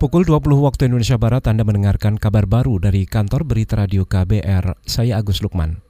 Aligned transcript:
Pukul 0.00 0.24
20 0.24 0.64
waktu 0.64 0.88
Indonesia 0.88 1.20
Barat 1.20 1.44
Anda 1.44 1.60
mendengarkan 1.60 2.16
kabar 2.16 2.48
baru 2.48 2.80
dari 2.80 3.04
kantor 3.04 3.44
berita 3.44 3.76
radio 3.84 4.08
KBR. 4.08 4.80
Saya 4.88 5.20
Agus 5.20 5.44
Lukman. 5.44 5.84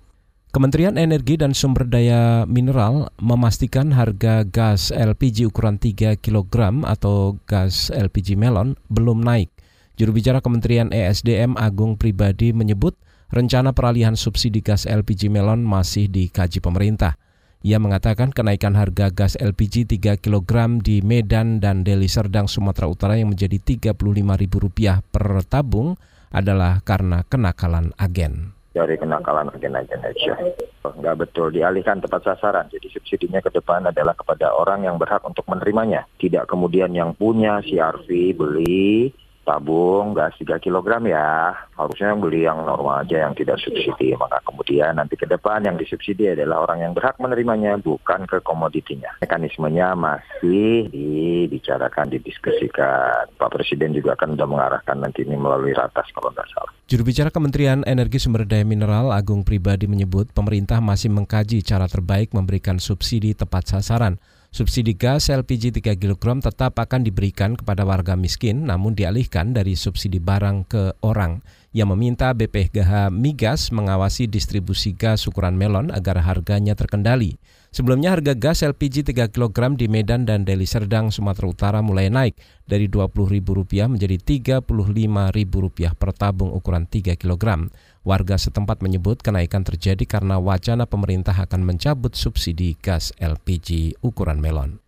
Kementerian 0.50 0.98
Energi 0.98 1.38
dan 1.38 1.54
Sumber 1.54 1.86
Daya 1.86 2.42
Mineral 2.42 3.14
memastikan 3.22 3.94
harga 3.94 4.42
gas 4.42 4.90
LPG 4.90 5.54
ukuran 5.54 5.78
3 5.78 6.18
kg 6.18 6.82
atau 6.90 7.38
gas 7.46 7.94
LPG 7.94 8.34
melon 8.34 8.74
belum 8.90 9.22
naik. 9.22 9.46
Juru 9.94 10.18
bicara 10.18 10.42
Kementerian 10.42 10.90
ESDM 10.90 11.54
Agung 11.54 11.94
Pribadi 11.94 12.50
menyebut 12.50 12.98
rencana 13.30 13.70
peralihan 13.70 14.18
subsidi 14.18 14.58
gas 14.58 14.90
LPG 14.90 15.30
melon 15.30 15.62
masih 15.62 16.10
dikaji 16.10 16.58
pemerintah. 16.58 17.14
Ia 17.60 17.76
mengatakan 17.76 18.32
kenaikan 18.32 18.72
harga 18.72 19.12
gas 19.12 19.36
LPG 19.36 19.84
3 20.00 20.16
kg 20.16 20.80
di 20.80 21.04
Medan 21.04 21.60
dan 21.60 21.84
Deli 21.84 22.08
Serdang, 22.08 22.48
Sumatera 22.48 22.88
Utara 22.88 23.20
yang 23.20 23.36
menjadi 23.36 23.60
Rp35.000 23.60 25.04
per 25.12 25.44
tabung 25.44 25.92
adalah 26.32 26.80
karena 26.80 27.20
kenakalan 27.28 27.92
agen 28.00 28.56
dari 28.70 28.94
kenakalan 28.96 29.50
agen-agen 29.50 30.00
aja. 30.00 30.32
Nggak 30.80 31.16
betul, 31.26 31.50
dialihkan 31.52 32.00
tepat 32.00 32.22
sasaran. 32.22 32.70
Jadi 32.70 32.86
subsidinya 32.88 33.42
ke 33.42 33.50
depan 33.50 33.84
adalah 33.84 34.14
kepada 34.14 34.54
orang 34.54 34.86
yang 34.86 34.96
berhak 34.96 35.20
untuk 35.26 35.44
menerimanya. 35.50 36.06
Tidak 36.16 36.46
kemudian 36.46 36.94
yang 36.94 37.12
punya 37.18 37.60
CRV 37.60 38.08
beli, 38.38 39.10
tabung 39.50 40.14
gas 40.14 40.38
3 40.38 40.62
kg 40.62 40.86
ya. 41.10 41.50
Harusnya 41.74 42.14
yang 42.14 42.22
beli 42.22 42.46
yang 42.46 42.62
normal 42.62 43.02
aja 43.02 43.26
yang 43.26 43.34
tidak 43.34 43.58
subsidi. 43.58 44.14
Maka 44.14 44.38
kemudian 44.46 44.94
nanti 44.94 45.18
ke 45.18 45.26
depan 45.26 45.66
yang 45.66 45.74
disubsidi 45.74 46.30
adalah 46.30 46.62
orang 46.62 46.86
yang 46.86 46.92
berhak 46.94 47.18
menerimanya 47.18 47.74
bukan 47.82 48.30
ke 48.30 48.38
komoditinya. 48.46 49.10
Mekanismenya 49.18 49.98
masih 49.98 50.86
dibicarakan 50.94 52.14
didiskusikan. 52.14 53.34
Pak 53.34 53.50
Presiden 53.50 53.90
juga 53.90 54.14
akan 54.14 54.38
sudah 54.38 54.46
mengarahkan 54.46 54.96
nanti 55.02 55.26
ini 55.26 55.34
melalui 55.34 55.74
ratas 55.74 56.06
kalau 56.14 56.30
nggak 56.30 56.46
salah. 56.54 56.70
Juru 56.86 57.02
bicara 57.06 57.34
Kementerian 57.34 57.82
Energi 57.86 58.22
Sumber 58.22 58.46
Daya 58.46 58.62
Mineral 58.62 59.10
Agung 59.10 59.42
Pribadi 59.42 59.90
menyebut 59.90 60.30
pemerintah 60.30 60.78
masih 60.78 61.10
mengkaji 61.10 61.62
cara 61.66 61.90
terbaik 61.90 62.30
memberikan 62.34 62.78
subsidi 62.78 63.34
tepat 63.34 63.66
sasaran 63.66 64.18
Subsidi 64.50 64.98
gas 64.98 65.30
LPG 65.30 65.78
3 65.78 65.94
kg 65.94 66.42
tetap 66.42 66.74
akan 66.74 67.06
diberikan 67.06 67.54
kepada 67.54 67.86
warga 67.86 68.18
miskin 68.18 68.66
namun 68.66 68.98
dialihkan 68.98 69.54
dari 69.54 69.78
subsidi 69.78 70.18
barang 70.18 70.66
ke 70.66 70.90
orang 71.06 71.38
yang 71.70 71.94
meminta 71.94 72.34
BPGH 72.34 73.14
Migas 73.14 73.70
mengawasi 73.70 74.26
distribusi 74.26 74.90
gas 74.90 75.30
ukuran 75.30 75.54
melon 75.54 75.94
agar 75.94 76.18
harganya 76.26 76.74
terkendali. 76.74 77.38
Sebelumnya 77.70 78.10
harga 78.18 78.34
gas 78.34 78.66
LPG 78.66 79.14
3 79.14 79.30
kg 79.30 79.78
di 79.78 79.86
Medan 79.86 80.26
dan 80.26 80.42
Deli 80.42 80.66
Serdang, 80.66 81.14
Sumatera 81.14 81.46
Utara 81.46 81.78
mulai 81.78 82.10
naik 82.10 82.34
dari 82.66 82.90
Rp20.000 82.90 83.86
menjadi 83.86 84.18
Rp35.000 84.18 85.94
per 85.94 86.10
tabung 86.10 86.50
ukuran 86.50 86.90
3 86.90 87.14
kg. 87.14 87.70
Warga 88.02 88.36
setempat 88.42 88.82
menyebut 88.82 89.22
kenaikan 89.22 89.62
terjadi 89.62 90.02
karena 90.02 90.42
wacana 90.42 90.90
pemerintah 90.90 91.38
akan 91.38 91.62
mencabut 91.62 92.18
subsidi 92.18 92.74
gas 92.74 93.14
LPG 93.22 94.02
ukuran 94.02 94.42
melon. 94.42 94.82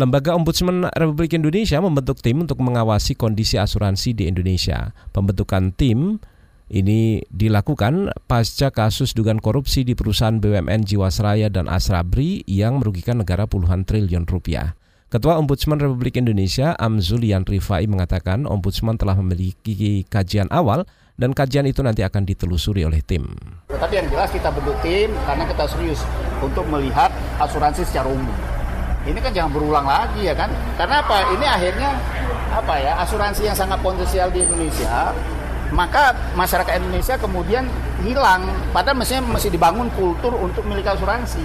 Lembaga 0.00 0.32
Ombudsman 0.32 0.88
Republik 0.96 1.36
Indonesia 1.36 1.76
membentuk 1.80 2.24
tim 2.24 2.40
untuk 2.40 2.56
mengawasi 2.64 3.20
kondisi 3.20 3.60
asuransi 3.60 4.16
di 4.16 4.28
Indonesia. 4.28 4.96
Pembentukan 5.12 5.76
tim 5.76 6.20
ini 6.66 7.22
dilakukan 7.30 8.10
pasca 8.26 8.74
kasus 8.74 9.14
dugaan 9.14 9.38
korupsi 9.38 9.86
di 9.86 9.94
perusahaan 9.94 10.42
BUMN 10.42 10.82
Jiwasraya 10.82 11.46
dan 11.46 11.70
Asrabri 11.70 12.42
yang 12.50 12.82
merugikan 12.82 13.22
negara 13.22 13.46
puluhan 13.46 13.86
triliun 13.86 14.26
rupiah. 14.26 14.74
Ketua 15.06 15.38
Ombudsman 15.38 15.78
Republik 15.78 16.18
Indonesia 16.18 16.74
Amzulian 16.74 17.46
Rifai 17.46 17.86
mengatakan 17.86 18.42
Ombudsman 18.42 18.98
telah 18.98 19.14
memiliki 19.14 20.02
kajian 20.10 20.50
awal 20.50 20.82
dan 21.14 21.30
kajian 21.30 21.70
itu 21.70 21.86
nanti 21.86 22.02
akan 22.02 22.26
ditelusuri 22.26 22.82
oleh 22.82 22.98
tim. 23.06 23.30
Tetapi 23.70 23.94
yang 24.02 24.10
jelas 24.10 24.34
kita 24.34 24.50
bentuk 24.50 24.74
tim 24.82 25.14
karena 25.22 25.46
kita 25.46 25.64
serius 25.70 26.02
untuk 26.42 26.66
melihat 26.66 27.14
asuransi 27.38 27.86
secara 27.86 28.10
umum. 28.10 28.34
Ini 29.06 29.22
kan 29.22 29.30
jangan 29.30 29.54
berulang 29.54 29.86
lagi 29.86 30.26
ya 30.26 30.34
kan? 30.34 30.50
Karena 30.74 30.98
apa? 30.98 31.30
Ini 31.30 31.46
akhirnya 31.46 31.90
apa 32.50 32.74
ya 32.82 32.92
asuransi 33.06 33.46
yang 33.46 33.54
sangat 33.54 33.78
potensial 33.78 34.26
di 34.34 34.42
Indonesia 34.42 35.14
maka 35.74 36.14
masyarakat 36.38 36.78
Indonesia 36.78 37.14
kemudian 37.18 37.66
hilang 38.04 38.46
padahal 38.70 38.98
mestinya 38.98 39.34
masih 39.34 39.50
dibangun 39.50 39.90
kultur 39.94 40.34
untuk 40.38 40.62
milik 40.66 40.86
asuransi 40.86 41.42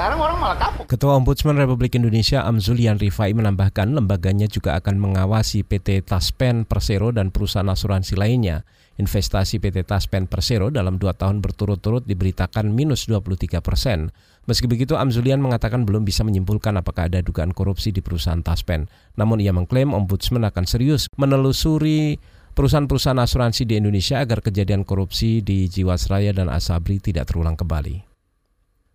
sekarang 0.00 0.16
orang 0.16 0.38
malah 0.40 0.56
kapok. 0.56 0.88
Ketua 0.88 1.12
Ombudsman 1.20 1.60
Republik 1.60 1.92
Indonesia 1.92 2.40
Amzulian 2.48 2.96
Rifai 2.96 3.36
menambahkan 3.36 3.92
lembaganya 3.92 4.48
juga 4.48 4.78
akan 4.80 4.96
mengawasi 4.96 5.60
PT 5.60 6.08
Taspen 6.08 6.64
Persero 6.64 7.12
dan 7.12 7.28
perusahaan 7.28 7.68
asuransi 7.68 8.16
lainnya. 8.16 8.64
Investasi 8.96 9.60
PT 9.60 9.84
Taspen 9.84 10.24
Persero 10.24 10.72
dalam 10.72 10.96
dua 10.96 11.12
tahun 11.12 11.44
berturut-turut 11.44 12.08
diberitakan 12.08 12.72
minus 12.72 13.12
23 13.12 13.60
persen. 13.60 14.08
Meski 14.48 14.64
begitu, 14.64 14.96
Amzulian 14.96 15.44
mengatakan 15.44 15.84
belum 15.84 16.08
bisa 16.08 16.24
menyimpulkan 16.24 16.80
apakah 16.80 17.12
ada 17.12 17.20
dugaan 17.20 17.52
korupsi 17.52 17.92
di 17.92 18.00
perusahaan 18.00 18.40
Taspen. 18.40 18.88
Namun 19.20 19.36
ia 19.44 19.52
mengklaim 19.52 19.92
Ombudsman 19.92 20.48
akan 20.48 20.64
serius 20.64 21.12
menelusuri 21.20 22.16
perusahaan-perusahaan 22.52 23.20
asuransi 23.20 23.66
di 23.66 23.78
Indonesia 23.78 24.18
agar 24.20 24.44
kejadian 24.44 24.84
korupsi 24.84 25.40
di 25.40 25.66
Jiwasraya 25.66 26.34
dan 26.34 26.50
Asabri 26.50 26.98
tidak 26.98 27.30
terulang 27.30 27.56
kembali. 27.56 28.10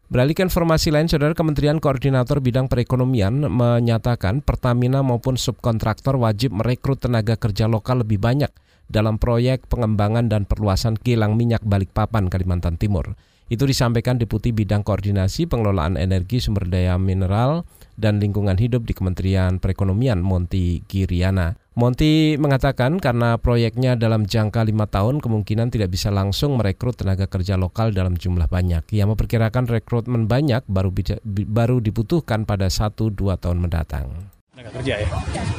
Beralih 0.06 0.38
ke 0.38 0.46
informasi 0.46 0.94
lain, 0.94 1.10
Saudara 1.10 1.34
Kementerian 1.34 1.82
Koordinator 1.82 2.38
Bidang 2.38 2.70
Perekonomian 2.70 3.50
menyatakan 3.50 4.46
Pertamina 4.46 5.02
maupun 5.02 5.34
subkontraktor 5.34 6.22
wajib 6.22 6.54
merekrut 6.54 7.02
tenaga 7.02 7.34
kerja 7.42 7.66
lokal 7.66 8.06
lebih 8.06 8.22
banyak 8.22 8.54
dalam 8.86 9.18
proyek 9.18 9.66
pengembangan 9.66 10.30
dan 10.30 10.46
perluasan 10.46 10.94
kilang 10.94 11.34
minyak 11.34 11.66
Balikpapan, 11.66 12.30
Kalimantan 12.30 12.78
Timur. 12.78 13.18
Itu 13.50 13.66
disampaikan 13.66 14.22
Deputi 14.22 14.54
Bidang 14.54 14.86
Koordinasi 14.86 15.50
Pengelolaan 15.50 15.98
Energi 15.98 16.38
Sumber 16.38 16.70
Daya 16.70 16.98
Mineral 17.02 17.66
dan 17.98 18.18
Lingkungan 18.22 18.58
Hidup 18.58 18.86
di 18.86 18.94
Kementerian 18.94 19.58
Perekonomian 19.58 20.22
Monty 20.22 20.86
Giriana. 20.86 21.58
Monty 21.76 22.40
mengatakan 22.40 23.04
karena 23.04 23.36
proyeknya 23.36 24.00
dalam 24.00 24.24
jangka 24.24 24.64
lima 24.64 24.88
tahun 24.88 25.20
kemungkinan 25.20 25.76
tidak 25.76 25.92
bisa 25.92 26.08
langsung 26.08 26.56
merekrut 26.56 26.96
tenaga 26.96 27.28
kerja 27.28 27.60
lokal 27.60 27.92
dalam 27.92 28.16
jumlah 28.16 28.48
banyak. 28.48 28.88
Ia 28.96 29.04
memperkirakan 29.04 29.68
rekrutmen 29.68 30.24
banyak 30.24 30.64
baru 30.72 30.96
baru 31.28 31.84
dibutuhkan 31.84 32.48
pada 32.48 32.72
satu 32.72 33.12
dua 33.12 33.36
tahun 33.36 33.68
mendatang. 33.68 34.08
Tenaga 34.56 34.72
kerja 34.80 35.04
ya? 35.04 35.08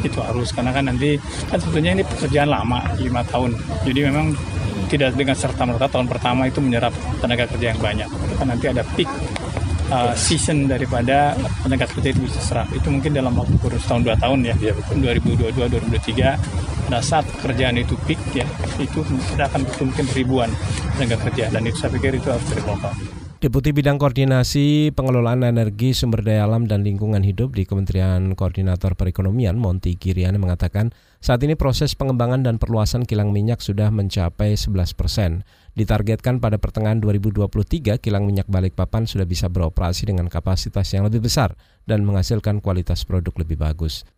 Itu 0.01 0.25
harus 0.25 0.57
karena 0.57 0.73
kan 0.73 0.89
nanti 0.89 1.21
kan 1.53 1.61
sebetulnya 1.61 2.01
ini 2.01 2.05
pekerjaan 2.09 2.49
lama 2.49 2.81
lima 2.97 3.21
tahun. 3.29 3.53
Jadi 3.85 4.01
memang 4.09 4.33
tidak 4.89 5.21
dengan 5.21 5.37
serta 5.37 5.69
merta 5.69 5.85
tahun 5.85 6.09
pertama 6.09 6.49
itu 6.49 6.65
menyerap 6.65 6.97
tenaga 7.21 7.45
kerja 7.45 7.77
yang 7.77 7.81
banyak. 7.85 8.09
Kan 8.41 8.49
nanti 8.49 8.73
ada 8.73 8.81
peak 8.97 9.13
uh, 9.91 10.13
season 10.17 10.67
daripada 10.67 11.35
tenaga 11.63 11.87
kerja 11.91 12.09
itu 12.15 12.21
bisa 12.27 12.41
serap 12.43 12.69
itu 12.75 12.87
mungkin 12.91 13.15
dalam 13.15 13.35
waktu 13.35 13.55
kurun 13.59 13.81
setahun 13.81 14.03
dua 14.07 14.17
tahun 14.19 14.39
ya, 14.47 14.55
ya 14.59 14.73
betul. 14.75 15.03
2022 15.03 15.57
2023 15.93 16.87
pada 16.87 17.03
saat 17.03 17.27
kerjaan 17.43 17.83
itu 17.83 17.99
peak 18.07 18.21
ya 18.31 18.47
itu 18.79 19.03
kita 19.03 19.51
akan 19.51 19.67
mungkin 19.67 20.07
ribuan 20.15 20.51
tenaga 20.95 21.19
kerja 21.27 21.51
dan 21.51 21.67
itu 21.67 21.77
saya 21.83 21.91
pikir 21.95 22.19
itu 22.19 22.29
harus 22.31 22.47
dari 22.47 22.63
lokal. 22.63 22.95
Deputi 23.37 23.69
Bidang 23.77 24.01
Koordinasi 24.01 24.97
Pengelolaan 24.97 25.45
Energi 25.45 25.93
Sumber 25.93 26.25
Daya 26.25 26.49
Alam 26.49 26.65
dan 26.65 26.81
Lingkungan 26.81 27.21
Hidup 27.21 27.53
di 27.53 27.69
Kementerian 27.69 28.33
Koordinator 28.33 28.97
Perekonomian 28.97 29.61
Monty 29.61 29.93
Kirian 30.01 30.41
mengatakan 30.41 30.97
saat 31.21 31.45
ini 31.45 31.53
proses 31.53 31.93
pengembangan 31.93 32.49
dan 32.49 32.57
perluasan 32.57 33.05
kilang 33.05 33.37
minyak 33.37 33.61
sudah 33.61 33.93
mencapai 33.93 34.57
11 34.57 34.97
persen. 34.97 35.45
Ditargetkan 35.77 36.41
pada 36.41 36.57
pertengahan 36.57 36.97
2023 36.97 38.01
kilang 38.01 38.25
minyak 38.25 38.49
Balikpapan 38.49 39.05
sudah 39.05 39.29
bisa 39.29 39.53
beroperasi 39.53 40.09
dengan 40.09 40.33
kapasitas 40.33 40.89
yang 40.97 41.05
lebih 41.05 41.21
besar 41.21 41.61
dan 41.85 42.09
menghasilkan 42.09 42.65
kualitas 42.65 43.05
produk 43.05 43.37
lebih 43.37 43.61
bagus. 43.61 44.09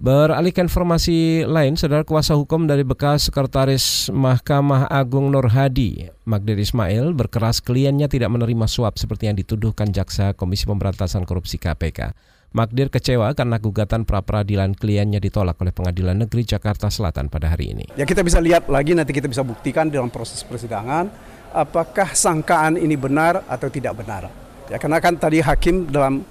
Beralih 0.00 0.48
ke 0.48 0.64
informasi 0.64 1.44
lain, 1.44 1.76
saudara 1.76 2.08
kuasa 2.08 2.32
hukum 2.32 2.64
dari 2.64 2.88
bekas 2.88 3.28
Sekretaris 3.28 4.08
Mahkamah 4.08 4.88
Agung 4.88 5.28
Nur 5.28 5.52
Hadi, 5.52 6.08
Magdir 6.24 6.56
Ismail, 6.56 7.12
berkeras 7.12 7.60
kliennya 7.60 8.08
tidak 8.08 8.32
menerima 8.32 8.64
suap 8.64 8.96
seperti 8.96 9.28
yang 9.28 9.36
dituduhkan 9.36 9.92
Jaksa 9.92 10.32
Komisi 10.32 10.64
Pemberantasan 10.64 11.28
Korupsi 11.28 11.60
KPK. 11.60 12.16
Magdir 12.56 12.88
kecewa 12.88 13.36
karena 13.36 13.60
gugatan 13.60 14.08
pra-peradilan 14.08 14.72
kliennya 14.72 15.20
ditolak 15.20 15.60
oleh 15.60 15.76
Pengadilan 15.76 16.16
Negeri 16.16 16.48
Jakarta 16.48 16.88
Selatan 16.88 17.28
pada 17.28 17.52
hari 17.52 17.76
ini. 17.76 17.84
Ya 17.92 18.08
kita 18.08 18.24
bisa 18.24 18.40
lihat 18.40 18.72
lagi 18.72 18.96
nanti 18.96 19.12
kita 19.12 19.28
bisa 19.28 19.44
buktikan 19.44 19.92
dalam 19.92 20.08
proses 20.08 20.40
persidangan 20.48 21.12
apakah 21.52 22.16
sangkaan 22.16 22.80
ini 22.80 22.96
benar 22.96 23.44
atau 23.44 23.68
tidak 23.68 24.00
benar. 24.00 24.32
Ya 24.72 24.80
karena 24.80 24.96
kan 24.96 25.20
tadi 25.20 25.44
hakim 25.44 25.92
dalam 25.92 26.24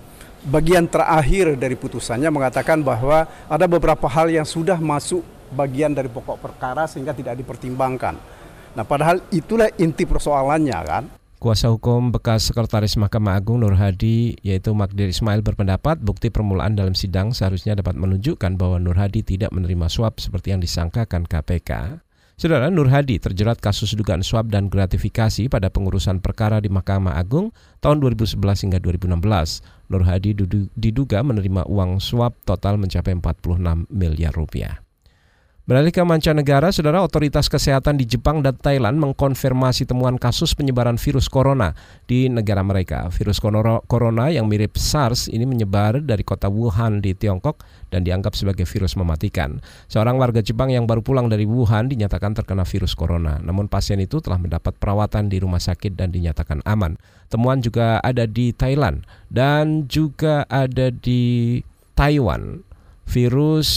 bagian 0.46 0.88
terakhir 0.88 1.60
dari 1.60 1.76
putusannya 1.76 2.32
mengatakan 2.32 2.80
bahwa 2.80 3.28
ada 3.48 3.66
beberapa 3.68 4.08
hal 4.08 4.32
yang 4.32 4.48
sudah 4.48 4.80
masuk 4.80 5.22
bagian 5.52 5.92
dari 5.92 6.08
pokok 6.08 6.40
perkara 6.40 6.86
sehingga 6.86 7.12
tidak 7.12 7.42
dipertimbangkan. 7.42 8.16
Nah, 8.78 8.86
padahal 8.86 9.20
itulah 9.34 9.68
inti 9.82 10.06
persoalannya 10.06 10.80
kan. 10.86 11.04
Kuasa 11.40 11.72
hukum 11.72 12.12
bekas 12.12 12.52
Sekretaris 12.52 13.00
Mahkamah 13.00 13.40
Agung 13.40 13.64
Nur 13.64 13.80
Hadi 13.80 14.36
yaitu 14.44 14.76
Magdir 14.76 15.08
Ismail 15.08 15.40
berpendapat 15.40 15.96
bukti 16.04 16.28
permulaan 16.28 16.76
dalam 16.76 16.92
sidang 16.92 17.32
seharusnya 17.32 17.80
dapat 17.80 17.96
menunjukkan 17.96 18.60
bahwa 18.60 18.76
Nur 18.76 19.00
Hadi 19.00 19.24
tidak 19.24 19.56
menerima 19.56 19.88
suap 19.88 20.20
seperti 20.20 20.52
yang 20.52 20.60
disangkakan 20.60 21.24
KPK. 21.24 22.04
Saudara 22.40 22.72
Nur 22.72 22.88
Hadi 22.88 23.20
terjerat 23.20 23.60
kasus 23.60 23.92
dugaan 24.00 24.24
suap 24.24 24.48
dan 24.48 24.72
gratifikasi 24.72 25.52
pada 25.52 25.68
pengurusan 25.68 26.24
perkara 26.24 26.64
di 26.64 26.72
Mahkamah 26.72 27.20
Agung 27.20 27.52
tahun 27.84 28.00
2011 28.00 28.40
hingga 28.64 28.80
2016. 28.80 29.92
Nur 29.92 30.08
Hadi 30.08 30.32
diduga 30.72 31.20
menerima 31.20 31.68
uang 31.68 32.00
suap 32.00 32.40
total 32.48 32.80
mencapai 32.80 33.20
46 33.20 33.92
miliar 33.92 34.32
rupiah. 34.32 34.80
Beralih 35.70 35.94
ke 35.94 36.02
mancanegara, 36.02 36.74
saudara 36.74 37.06
otoritas 37.06 37.46
kesehatan 37.46 38.02
di 38.02 38.10
Jepang 38.10 38.42
dan 38.42 38.58
Thailand 38.58 38.98
mengkonfirmasi 39.06 39.86
temuan 39.86 40.18
kasus 40.18 40.58
penyebaran 40.58 40.98
virus 40.98 41.30
corona 41.30 41.78
di 42.10 42.26
negara 42.26 42.66
mereka. 42.66 43.06
Virus 43.14 43.38
corona 43.86 44.34
yang 44.34 44.50
mirip 44.50 44.82
SARS 44.82 45.30
ini 45.30 45.46
menyebar 45.46 46.02
dari 46.02 46.26
kota 46.26 46.50
Wuhan 46.50 47.06
di 47.06 47.14
Tiongkok 47.14 47.62
dan 47.94 48.02
dianggap 48.02 48.34
sebagai 48.34 48.66
virus 48.66 48.98
mematikan. 48.98 49.62
Seorang 49.94 50.18
warga 50.18 50.42
Jepang 50.42 50.74
yang 50.74 50.90
baru 50.90 51.06
pulang 51.06 51.30
dari 51.30 51.46
Wuhan 51.46 51.86
dinyatakan 51.86 52.34
terkena 52.34 52.66
virus 52.66 52.98
corona. 52.98 53.38
Namun 53.38 53.70
pasien 53.70 54.02
itu 54.02 54.26
telah 54.26 54.42
mendapat 54.42 54.74
perawatan 54.74 55.30
di 55.30 55.38
rumah 55.38 55.62
sakit 55.62 55.94
dan 55.94 56.10
dinyatakan 56.10 56.66
aman. 56.66 56.98
Temuan 57.30 57.62
juga 57.62 58.02
ada 58.02 58.26
di 58.26 58.58
Thailand 58.58 59.06
dan 59.30 59.86
juga 59.86 60.50
ada 60.50 60.90
di 60.90 61.62
Taiwan. 61.94 62.66
Virus 63.10 63.70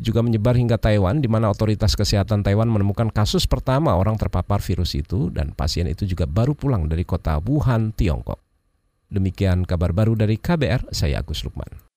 juga 0.00 0.24
menyebar 0.24 0.56
hingga 0.56 0.80
Taiwan 0.80 1.20
di 1.20 1.28
mana 1.28 1.52
otoritas 1.52 1.92
kesehatan 1.92 2.40
Taiwan 2.40 2.72
menemukan 2.72 3.12
kasus 3.12 3.44
pertama 3.44 3.92
orang 3.92 4.16
terpapar 4.16 4.64
virus 4.64 4.96
itu 4.96 5.28
dan 5.28 5.52
pasien 5.52 5.84
itu 5.92 6.08
juga 6.08 6.24
baru 6.24 6.56
pulang 6.56 6.88
dari 6.88 7.04
kota 7.04 7.36
Wuhan, 7.36 7.92
Tiongkok. 7.92 8.40
Demikian 9.12 9.68
kabar 9.68 9.92
baru 9.92 10.16
dari 10.16 10.40
KBR, 10.40 10.88
saya 10.92 11.20
Agus 11.20 11.44
Lukman. 11.44 11.87